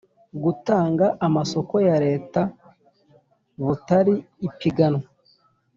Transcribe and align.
gutanga 0.43 1.05
amasoko 1.27 1.75
ya 1.87 1.97
Leta 2.05 2.41
butari 3.63 4.15
ipiganwa 4.47 5.07